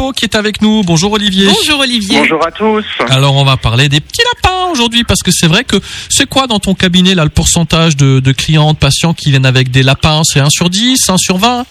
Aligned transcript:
Otto 0.00 0.12
qui 0.12 0.24
est 0.24 0.34
avec 0.34 0.62
nous. 0.62 0.82
Bonjour 0.82 1.12
Olivier. 1.12 1.46
Bonjour 1.46 1.80
Olivier. 1.80 2.20
Bonjour 2.20 2.46
à 2.46 2.50
tous. 2.50 2.84
Alors 3.08 3.36
on 3.36 3.44
va 3.44 3.56
parler 3.56 3.88
des 3.88 4.00
petits 4.00 4.22
lapins 4.34 4.70
aujourd'hui 4.70 5.04
parce 5.04 5.22
que 5.22 5.30
c'est 5.30 5.46
vrai 5.46 5.64
que 5.64 5.76
c'est 6.08 6.28
quoi 6.28 6.46
dans 6.46 6.58
ton 6.58 6.74
cabinet 6.74 7.14
là 7.14 7.24
le 7.24 7.30
pourcentage 7.30 7.96
de, 7.96 8.20
de 8.20 8.32
clients, 8.32 8.72
de 8.72 8.78
patients 8.78 9.14
qui 9.14 9.30
viennent 9.30 9.46
avec 9.46 9.70
des 9.70 9.82
lapins? 9.82 10.22
C'est 10.24 10.40
1 10.40 10.50
sur 10.50 10.70
10, 10.70 11.08
1 11.08 11.16
sur 11.18 11.38
20 11.38 11.66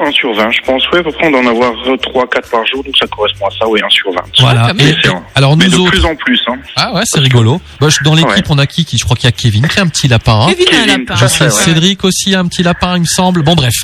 1 0.00 0.10
sur 0.12 0.32
20, 0.34 0.50
je 0.52 0.60
pense. 0.64 0.82
Oui, 0.92 0.98
à 0.98 1.02
peu 1.02 1.12
près, 1.12 1.26
on 1.26 1.30
doit 1.30 1.40
en 1.40 1.46
avoir 1.46 1.72
3, 2.00 2.26
4 2.28 2.50
par 2.50 2.66
jour, 2.66 2.84
donc 2.84 2.94
ça 2.98 3.06
correspond 3.06 3.46
à 3.46 3.50
ça, 3.50 3.66
oui, 3.68 3.80
1 3.84 3.88
sur 3.90 4.10
20. 4.12 4.20
Voilà. 4.40 4.72
Mais 4.74 4.90
Et- 4.90 4.96
alors 5.34 5.56
mais 5.56 5.64
nous 5.66 5.70
de 5.70 5.76
autres. 5.78 5.90
plus 5.90 6.04
en 6.04 6.14
plus. 6.16 6.40
Hein. 6.48 6.56
Ah 6.76 6.92
ouais, 6.94 7.02
c'est 7.04 7.20
rigolo. 7.20 7.60
Bah, 7.80 7.88
je- 7.88 8.02
dans 8.04 8.14
l'équipe, 8.14 8.30
Ouais. 8.30 8.42
on 8.50 8.58
a 8.58 8.66
qui, 8.66 8.84
qui 8.84 8.96
Je 8.98 9.04
crois 9.04 9.16
qu'il 9.16 9.26
y 9.26 9.28
a 9.28 9.32
Kevin 9.32 9.66
qui 9.68 9.78
a 9.78 9.82
un 9.82 9.88
petit 9.88 10.08
lapin. 10.08 10.40
hein. 10.46 10.52
Kevin 10.52 10.66
a 10.74 10.82
un 10.82 10.86
lapin. 10.98 11.16
fait, 11.28 11.44
ouais. 11.44 11.50
Cédric 11.50 12.04
aussi 12.04 12.34
a 12.34 12.40
un 12.40 12.46
petit 12.46 12.62
lapin, 12.62 12.96
il 12.96 13.00
me 13.02 13.06
semble. 13.06 13.42
Bon, 13.42 13.54
bref. 13.54 13.74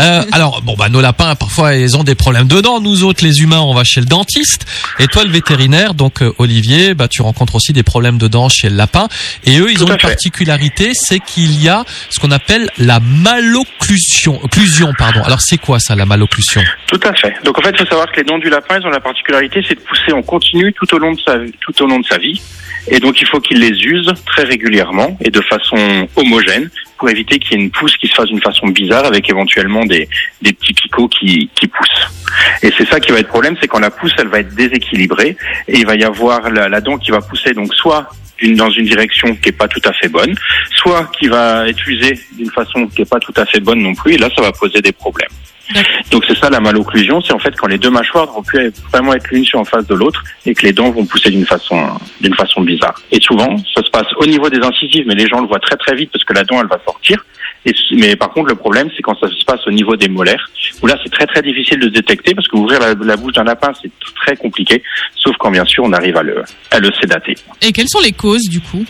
Euh, 0.00 0.24
alors, 0.32 0.62
bon, 0.62 0.74
bah, 0.78 0.88
nos 0.88 1.00
lapins, 1.00 1.34
parfois, 1.34 1.74
ils 1.74 1.96
ont 1.96 2.04
des 2.04 2.14
problèmes 2.14 2.48
de 2.48 2.60
dents. 2.60 2.80
Nous 2.80 3.04
autres, 3.04 3.24
les 3.24 3.40
humains, 3.42 3.60
on 3.60 3.74
va 3.74 3.84
chez 3.84 4.00
le 4.00 4.06
dentiste. 4.06 4.66
Et 4.98 5.06
toi, 5.06 5.24
le 5.24 5.30
vétérinaire, 5.30 5.94
donc 5.94 6.22
euh, 6.22 6.32
Olivier, 6.38 6.94
bah, 6.94 7.08
tu 7.08 7.22
rencontres 7.22 7.54
aussi 7.56 7.72
des 7.72 7.82
problèmes 7.82 8.18
de 8.18 8.28
dents 8.28 8.48
chez 8.48 8.68
le 8.70 8.76
lapin. 8.76 9.08
Et 9.44 9.58
eux, 9.58 9.70
ils 9.70 9.78
Tout 9.78 9.84
ont 9.84 9.86
une 9.88 9.92
fait. 10.00 10.06
particularité, 10.08 10.92
c'est 10.94 11.20
qu'il 11.20 11.60
y 11.62 11.68
a 11.68 11.84
ce 12.10 12.20
qu'on 12.20 12.30
appelle 12.30 12.70
la 12.78 13.00
malocclusion. 13.00 14.40
Occlusion, 14.42 14.92
pardon. 14.98 15.22
Alors, 15.22 15.40
c'est 15.40 15.57
quoi 15.58 15.78
ça, 15.78 15.94
la 15.94 16.06
malocclusion? 16.06 16.62
Tout 16.86 17.00
à 17.02 17.14
fait. 17.14 17.34
Donc 17.44 17.58
en 17.58 17.62
fait, 17.62 17.70
il 17.70 17.78
faut 17.78 17.86
savoir 17.86 18.10
que 18.10 18.16
les 18.16 18.24
dents 18.24 18.38
du 18.38 18.48
lapin, 18.48 18.78
ils 18.80 18.86
ont 18.86 18.90
la 18.90 19.00
particularité, 19.00 19.64
c'est 19.66 19.74
de 19.74 19.80
pousser 19.80 20.12
en 20.12 20.22
continu 20.22 20.72
tout 20.72 20.92
au 20.94 20.98
long 20.98 21.12
de 21.12 21.20
sa 21.20 21.38
tout 21.60 21.82
au 21.82 21.86
long 21.86 22.00
de 22.00 22.06
sa 22.06 22.18
vie. 22.18 22.40
Et 22.88 23.00
donc 23.00 23.20
il 23.20 23.26
faut 23.26 23.40
qu'il 23.40 23.60
les 23.60 23.84
use 23.84 24.10
très 24.26 24.44
régulièrement 24.44 25.18
et 25.20 25.30
de 25.30 25.40
façon 25.42 26.08
homogène 26.16 26.70
pour 26.96 27.10
éviter 27.10 27.38
qu'il 27.38 27.52
y 27.52 27.60
ait 27.60 27.64
une 27.64 27.70
pousse 27.70 27.96
qui 27.96 28.08
se 28.08 28.14
fasse 28.14 28.28
d'une 28.28 28.40
façon 28.40 28.68
bizarre 28.68 29.04
avec 29.04 29.28
éventuellement 29.28 29.84
des, 29.84 30.08
des 30.42 30.52
petits 30.52 30.72
picots 30.72 31.08
qui, 31.08 31.50
qui 31.54 31.68
poussent. 31.68 32.08
Et 32.62 32.72
c'est 32.76 32.88
ça 32.88 32.98
qui 32.98 33.12
va 33.12 33.18
être 33.18 33.28
problème, 33.28 33.56
c'est 33.60 33.68
quand 33.68 33.78
la 33.78 33.90
pousse, 33.90 34.14
elle 34.18 34.28
va 34.28 34.40
être 34.40 34.54
déséquilibrée 34.54 35.36
et 35.68 35.78
il 35.78 35.86
va 35.86 35.96
y 35.96 36.04
avoir 36.04 36.50
la 36.50 36.80
dent 36.80 36.98
qui 36.98 37.10
va 37.10 37.20
pousser 37.20 37.52
donc 37.52 37.74
soit 37.74 38.08
dans 38.42 38.70
une 38.70 38.84
direction 38.84 39.34
qui 39.36 39.48
est 39.50 39.52
pas 39.52 39.68
tout 39.68 39.80
à 39.84 39.92
fait 39.92 40.08
bonne, 40.08 40.34
soit 40.76 41.10
qui 41.18 41.28
va 41.28 41.68
être 41.68 41.86
usée 41.88 42.18
d'une 42.36 42.50
façon 42.50 42.86
qui 42.86 43.02
est 43.02 43.10
pas 43.10 43.20
tout 43.20 43.34
à 43.36 43.44
fait 43.46 43.60
bonne 43.60 43.82
non 43.82 43.94
plus. 43.94 44.14
Et 44.14 44.18
là, 44.18 44.28
ça 44.34 44.42
va 44.42 44.52
poser 44.52 44.80
des 44.80 44.92
problèmes. 44.92 45.30
Donc 46.10 46.24
c'est 46.26 46.36
ça 46.36 46.48
la 46.48 46.60
malocclusion, 46.60 47.20
c'est 47.20 47.34
en 47.34 47.38
fait 47.38 47.54
quand 47.56 47.66
les 47.66 47.78
deux 47.78 47.90
mâchoires 47.90 48.26
vont 48.26 48.42
plus 48.42 48.72
vraiment 48.90 49.12
être 49.12 49.28
l'une 49.30 49.44
sur 49.44 49.58
en 49.58 49.64
face 49.64 49.86
de 49.86 49.94
l'autre 49.94 50.24
et 50.46 50.54
que 50.54 50.64
les 50.64 50.72
dents 50.72 50.90
vont 50.90 51.04
pousser 51.04 51.30
d'une 51.30 51.44
façon 51.44 51.78
d'une 52.20 52.34
façon 52.34 52.62
bizarre. 52.62 52.98
Et 53.12 53.20
souvent, 53.20 53.54
ça 53.74 53.82
se 53.82 53.90
passe 53.90 54.06
au 54.16 54.24
niveau 54.24 54.48
des 54.48 54.60
incisives, 54.60 55.04
mais 55.06 55.14
les 55.14 55.26
gens 55.26 55.40
le 55.40 55.46
voient 55.46 55.60
très 55.60 55.76
très 55.76 55.94
vite 55.94 56.10
parce 56.10 56.24
que 56.24 56.32
la 56.32 56.44
dent 56.44 56.60
elle 56.60 56.68
va 56.68 56.80
sortir. 56.84 57.24
Mais 57.92 58.16
par 58.16 58.30
contre, 58.30 58.48
le 58.48 58.54
problème, 58.54 58.88
c'est 58.96 59.02
quand 59.02 59.18
ça 59.18 59.28
se 59.28 59.44
passe 59.44 59.66
au 59.66 59.70
niveau 59.70 59.96
des 59.96 60.08
molaires, 60.08 60.48
où 60.82 60.86
là, 60.86 60.98
c'est 61.02 61.10
très 61.10 61.26
très 61.26 61.42
difficile 61.42 61.80
de 61.80 61.88
détecter 61.88 62.34
parce 62.34 62.48
qu'ouvrir 62.48 62.80
la, 62.80 62.94
la 62.94 63.16
bouche 63.16 63.34
d'un 63.34 63.44
lapin, 63.44 63.72
c'est 63.80 63.90
très 64.14 64.36
compliqué, 64.36 64.82
sauf 65.16 65.36
quand 65.38 65.50
bien 65.50 65.64
sûr 65.64 65.84
on 65.84 65.92
arrive 65.92 66.16
à 66.16 66.22
le, 66.22 66.42
à 66.70 66.78
le 66.78 66.90
sédater. 67.00 67.36
Et 67.62 67.72
quelles 67.72 67.88
sont 67.88 68.00
les 68.00 68.12
causes 68.12 68.48
du 68.48 68.60
coup? 68.60 68.84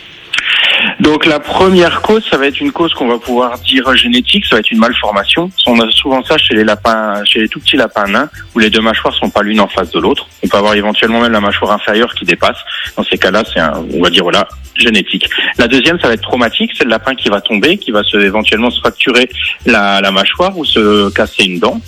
Donc 1.00 1.26
la 1.26 1.38
première 1.38 2.02
cause, 2.02 2.24
ça 2.28 2.36
va 2.36 2.46
être 2.46 2.60
une 2.60 2.72
cause 2.72 2.92
qu'on 2.94 3.06
va 3.06 3.18
pouvoir 3.18 3.58
dire 3.60 3.94
génétique, 3.96 4.44
ça 4.46 4.56
va 4.56 4.60
être 4.60 4.70
une 4.70 4.78
malformation. 4.78 5.50
On 5.66 5.78
a 5.80 5.90
souvent 5.92 6.24
ça 6.24 6.36
chez 6.38 6.54
les 6.54 6.64
lapins, 6.64 7.24
chez 7.24 7.40
les 7.40 7.48
tout 7.48 7.60
petits 7.60 7.76
lapins 7.76 8.06
nains, 8.06 8.28
où 8.54 8.58
les 8.58 8.68
deux 8.68 8.80
mâchoires 8.80 9.14
sont 9.14 9.30
pas 9.30 9.42
l'une 9.42 9.60
en 9.60 9.68
face 9.68 9.90
de 9.92 10.00
l'autre. 10.00 10.26
On 10.44 10.48
peut 10.48 10.56
avoir 10.56 10.74
éventuellement 10.74 11.20
même 11.20 11.32
la 11.32 11.40
mâchoire 11.40 11.72
inférieure 11.72 12.12
qui 12.14 12.24
dépasse. 12.24 12.58
Dans 12.96 13.04
ces 13.04 13.16
cas-là, 13.16 13.44
c'est 13.52 13.60
un, 13.60 13.84
on 13.94 14.02
va 14.02 14.10
dire 14.10 14.24
voilà, 14.24 14.48
génétique. 14.74 15.28
La 15.56 15.68
deuxième, 15.68 16.00
ça 16.00 16.08
va 16.08 16.14
être 16.14 16.22
traumatique, 16.22 16.72
c'est 16.76 16.84
le 16.84 16.90
lapin 16.90 17.14
qui 17.14 17.28
va 17.28 17.40
tomber, 17.40 17.78
qui 17.78 17.92
va 17.92 18.02
se, 18.02 18.16
éventuellement 18.16 18.70
se 18.70 18.80
fracturer 18.80 19.28
la, 19.66 20.00
la 20.00 20.10
mâchoire 20.10 20.58
ou 20.58 20.64
se 20.64 21.10
casser 21.10 21.44
une 21.44 21.60
dent. 21.60 21.80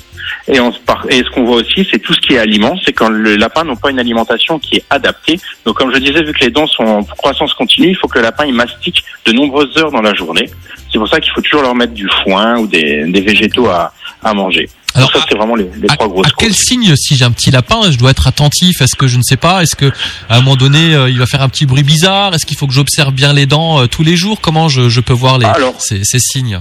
Et, 0.49 0.59
on, 0.61 0.73
ce 0.73 1.31
qu'on 1.35 1.45
voit 1.45 1.57
aussi, 1.57 1.87
c'est 1.91 1.99
tout 1.99 2.13
ce 2.13 2.21
qui 2.21 2.35
est 2.35 2.39
aliment, 2.39 2.75
c'est 2.85 2.93
quand 2.93 3.09
le 3.09 3.37
lapin 3.37 3.65
n'a 3.65 3.77
pas 3.77 3.91
une 3.91 3.99
alimentation 3.99 4.59
qui 4.59 4.77
est 4.77 4.85
adaptée. 4.91 5.39
Donc, 5.65 5.77
comme 5.77 5.93
je 5.95 5.99
disais, 5.99 6.23
vu 6.23 6.33
que 6.33 6.45
les 6.45 6.51
dents 6.51 6.67
sont 6.67 6.85
en 6.85 7.03
croissance 7.05 7.55
continue, 7.55 7.91
il 7.91 7.97
faut 7.97 8.09
que 8.09 8.19
le 8.19 8.25
lapin 8.25 8.47
il 8.47 8.55
mastique 8.55 9.05
de 9.27 9.33
nombreuses 9.33 9.77
heures 9.79 9.93
dans 9.93 10.03
la 10.03 10.15
journée. 10.15 10.49
C'est 10.93 10.99
pour 10.99 11.09
ça 11.09 11.21
qu'il 11.21 11.33
faut 11.33 11.41
toujours 11.41 11.63
leur 11.63 11.75
mettre 11.75 11.93
du 11.93 12.09
foin 12.25 12.59
ou 12.59 12.67
des, 12.67 13.05
des 13.07 13.21
végétaux 13.21 13.69
à, 13.69 13.93
à 14.23 14.35
manger. 14.35 14.69
Alors, 14.93 15.13
ça, 15.13 15.21
c'est 15.29 15.37
vraiment 15.37 15.55
les, 15.55 15.71
les 15.81 15.89
à, 15.89 15.95
trois 15.95 16.09
grosses 16.09 16.27
à 16.27 16.31
quel 16.37 16.49
causes. 16.49 16.57
signe, 16.59 16.97
si 16.97 17.17
j'ai 17.17 17.25
un 17.25 17.31
petit 17.31 17.53
lapin, 17.53 17.89
je 17.93 17.97
dois 17.97 18.11
être 18.11 18.27
attentif? 18.27 18.81
Est-ce 18.81 18.97
que 18.97 19.07
je 19.07 19.19
ne 19.19 19.23
sais 19.23 19.37
pas? 19.37 19.63
Est-ce 19.63 19.77
que 19.77 19.93
à 20.29 20.39
un 20.39 20.41
moment 20.41 20.57
donné, 20.57 20.97
euh, 20.97 21.09
il 21.09 21.19
va 21.19 21.27
faire 21.27 21.43
un 21.43 21.49
petit 21.49 21.65
bruit 21.65 21.85
bizarre? 21.85 22.35
Est-ce 22.35 22.45
qu'il 22.45 22.57
faut 22.57 22.67
que 22.67 22.73
j'observe 22.73 23.13
bien 23.13 23.33
les 23.33 23.47
dents 23.47 23.81
euh, 23.81 23.87
tous 23.87 24.03
les 24.03 24.17
jours? 24.17 24.41
Comment 24.41 24.69
je, 24.69 24.89
je 24.89 25.01
peux 25.01 25.13
voir 25.13 25.39
les, 25.39 25.47
Alors. 25.47 25.81
ces, 25.81 26.03
ces 26.03 26.19
signes? 26.19 26.59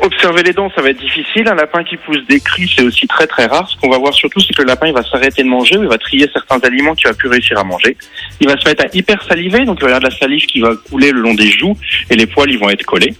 Observer 0.00 0.42
les 0.42 0.52
dents, 0.52 0.70
ça 0.74 0.80
va 0.80 0.90
être 0.90 1.00
difficile. 1.00 1.48
Un 1.48 1.54
lapin 1.54 1.82
qui 1.82 1.96
pousse 1.96 2.24
des 2.28 2.40
cris, 2.40 2.70
c'est 2.74 2.84
aussi 2.84 3.06
très 3.06 3.26
très 3.26 3.46
rare. 3.46 3.68
Ce 3.68 3.76
qu'on 3.76 3.88
va 3.88 3.98
voir 3.98 4.14
surtout, 4.14 4.40
c'est 4.40 4.54
que 4.54 4.62
le 4.62 4.68
lapin, 4.68 4.92
va 4.92 5.02
s'arrêter 5.02 5.42
de 5.42 5.48
manger 5.48 5.76
ou 5.76 5.82
il 5.82 5.88
va 5.88 5.98
trier 5.98 6.28
certains 6.32 6.58
aliments 6.60 6.94
qu'il 6.94 7.08
va 7.08 7.14
plus 7.14 7.28
réussir 7.28 7.58
à 7.58 7.64
manger. 7.64 7.96
Il 8.40 8.48
va 8.48 8.56
se 8.56 8.68
mettre 8.68 8.84
à 8.84 8.88
hyper 8.92 9.22
saliver, 9.24 9.64
donc 9.64 9.78
il 9.80 9.84
va 9.84 9.90
y 9.90 9.92
avoir 9.92 10.00
de 10.00 10.06
la 10.06 10.16
salive 10.16 10.46
qui 10.46 10.60
va 10.60 10.70
couler 10.88 11.10
le 11.10 11.20
long 11.20 11.34
des 11.34 11.50
joues 11.50 11.76
et 12.10 12.16
les 12.16 12.26
poils, 12.26 12.50
ils 12.50 12.58
vont 12.58 12.70
être 12.70 12.84
collés. 12.84 13.14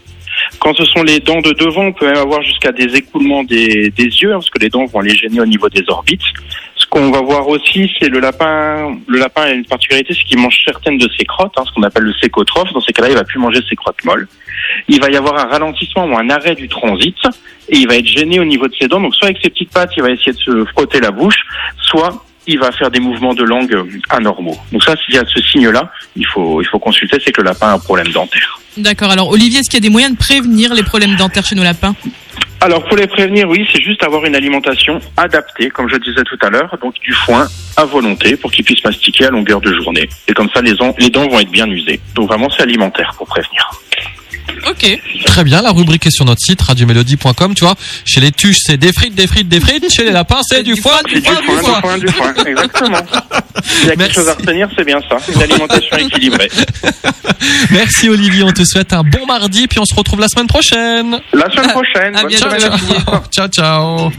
Quand 0.60 0.74
ce 0.74 0.84
sont 0.84 1.02
les 1.02 1.20
dents 1.20 1.40
de 1.40 1.52
devant, 1.52 1.86
on 1.86 1.92
peut 1.92 2.06
même 2.06 2.16
avoir 2.16 2.42
jusqu'à 2.42 2.72
des 2.72 2.96
écoulements 2.96 3.44
des, 3.44 3.90
des 3.90 4.04
yeux, 4.04 4.32
hein, 4.32 4.38
parce 4.38 4.50
que 4.50 4.58
les 4.58 4.68
dents 4.68 4.84
vont 4.86 5.00
les 5.00 5.14
gêner 5.14 5.40
au 5.40 5.46
niveau 5.46 5.68
des 5.68 5.84
orbites. 5.88 6.22
Ce 6.76 6.86
qu'on 6.86 7.10
va 7.10 7.20
voir 7.20 7.46
aussi, 7.48 7.90
c'est 8.00 8.08
le 8.08 8.18
lapin. 8.18 8.96
Le 9.06 9.18
lapin 9.18 9.42
a 9.42 9.50
une 9.50 9.64
particularité, 9.64 10.14
c'est 10.14 10.24
qu'il 10.24 10.38
mange 10.38 10.56
certaines 10.64 10.98
de 10.98 11.08
ses 11.18 11.24
crottes, 11.24 11.54
hein, 11.56 11.64
ce 11.66 11.72
qu'on 11.72 11.82
appelle 11.82 12.04
le 12.04 12.14
sécotrophe. 12.14 12.72
Dans 12.72 12.80
ces 12.80 12.92
cas-là, 12.92 13.10
il 13.10 13.14
va 13.14 13.24
plus 13.24 13.38
manger 13.38 13.60
ses 13.68 13.76
crottes 13.76 14.02
molles. 14.04 14.26
Il 14.88 15.00
va 15.00 15.10
y 15.10 15.16
avoir 15.16 15.38
un 15.38 15.48
ralentissement 15.48 16.06
ou 16.06 16.16
un 16.16 16.30
arrêt 16.30 16.54
du 16.54 16.68
transit, 16.68 17.16
et 17.68 17.78
il 17.78 17.88
va 17.88 17.96
être 17.96 18.06
gêné 18.06 18.40
au 18.40 18.44
niveau 18.44 18.68
de 18.68 18.74
ses 18.74 18.88
dents. 18.88 19.00
Donc, 19.00 19.14
soit 19.14 19.28
avec 19.28 19.38
ses 19.42 19.50
petites 19.50 19.72
pattes, 19.72 19.92
il 19.96 20.02
va 20.02 20.10
essayer 20.10 20.32
de 20.32 20.38
se 20.38 20.64
frotter 20.66 21.00
la 21.00 21.10
bouche, 21.10 21.38
soit 21.82 22.24
il 22.48 22.58
va 22.58 22.72
faire 22.72 22.90
des 22.90 22.98
mouvements 22.98 23.34
de 23.34 23.44
langue 23.44 23.76
anormaux. 24.08 24.56
Donc 24.72 24.82
ça, 24.82 24.94
s'il 24.96 25.14
y 25.14 25.18
a 25.18 25.24
ce 25.26 25.40
signe-là, 25.42 25.92
il 26.16 26.26
faut, 26.26 26.60
il 26.62 26.66
faut 26.66 26.78
consulter, 26.78 27.18
c'est 27.24 27.30
que 27.30 27.42
le 27.42 27.48
lapin 27.48 27.68
a 27.68 27.72
un 27.74 27.78
problème 27.78 28.08
dentaire. 28.08 28.58
D'accord. 28.78 29.10
Alors 29.10 29.28
Olivier, 29.28 29.60
est-ce 29.60 29.68
qu'il 29.68 29.78
y 29.78 29.84
a 29.84 29.86
des 29.88 29.90
moyens 29.90 30.14
de 30.14 30.18
prévenir 30.18 30.74
les 30.74 30.82
problèmes 30.82 31.14
dentaires 31.16 31.44
chez 31.44 31.54
nos 31.54 31.62
lapins? 31.62 31.94
Alors 32.60 32.84
pour 32.88 32.96
les 32.96 33.06
prévenir, 33.06 33.48
oui, 33.48 33.68
c'est 33.72 33.82
juste 33.82 34.02
avoir 34.02 34.24
une 34.24 34.34
alimentation 34.34 34.98
adaptée, 35.16 35.68
comme 35.68 35.88
je 35.88 35.96
disais 35.96 36.24
tout 36.24 36.38
à 36.40 36.50
l'heure, 36.50 36.76
donc 36.82 36.94
du 37.00 37.12
foin 37.12 37.46
à 37.76 37.84
volonté 37.84 38.36
pour 38.36 38.50
qu'ils 38.50 38.64
puissent 38.64 38.82
mastiquer 38.82 39.26
à 39.26 39.30
longueur 39.30 39.60
de 39.60 39.72
journée. 39.74 40.08
Et 40.26 40.32
comme 40.32 40.48
ça, 40.52 40.60
les, 40.62 40.74
les 40.98 41.10
dents 41.10 41.28
vont 41.28 41.38
être 41.38 41.50
bien 41.50 41.68
usées. 41.68 42.00
Donc 42.14 42.28
vraiment, 42.28 42.48
c'est 42.50 42.62
alimentaire 42.62 43.14
pour 43.16 43.28
prévenir. 43.28 43.70
Ok. 44.80 45.00
Très 45.24 45.44
bien, 45.44 45.62
la 45.62 45.70
rubrique 45.70 46.06
est 46.06 46.10
sur 46.10 46.24
notre 46.24 46.40
site 46.40 46.60
radiomélodie.com. 46.62 47.54
Tu 47.54 47.64
vois, 47.64 47.74
chez 48.04 48.20
les 48.20 48.32
tuches, 48.32 48.58
c'est 48.64 48.76
des 48.76 48.92
frites, 48.92 49.14
des 49.14 49.26
frites, 49.26 49.48
des 49.48 49.60
frites. 49.60 49.90
Chez 49.92 50.04
les 50.04 50.12
lapins, 50.12 50.40
c'est 50.48 50.62
du 50.62 50.76
foin, 50.76 51.02
du 51.06 51.14
C'est 51.14 51.20
du 51.20 51.26
foin, 51.26 51.40
du 51.40 51.48
foin, 51.48 51.58
du 51.58 51.80
foin. 51.80 51.80
foin, 51.80 51.98
du 51.98 52.08
foin. 52.08 52.44
Exactement. 52.46 52.98
S'il 53.64 53.88
y 53.88 53.90
a 53.90 53.96
quelque 53.96 54.14
chose 54.14 54.28
à 54.28 54.34
retenir, 54.34 54.68
c'est 54.76 54.84
bien 54.84 55.00
ça. 55.08 55.16
Une 55.34 55.42
alimentation 55.42 55.96
équilibrée. 55.96 56.50
Merci 57.70 58.08
Olivier, 58.08 58.42
on 58.44 58.52
te 58.52 58.64
souhaite 58.64 58.92
un 58.92 59.02
bon 59.02 59.26
mardi, 59.26 59.66
puis 59.66 59.78
on 59.80 59.84
se 59.84 59.94
retrouve 59.94 60.20
la 60.20 60.28
semaine 60.28 60.46
prochaine. 60.46 61.20
La 61.32 61.50
semaine 61.50 61.70
prochaine. 61.70 62.16
à 62.16 62.24
bientôt, 62.24 62.48
ciao, 63.30 63.48
ciao. 63.48 64.12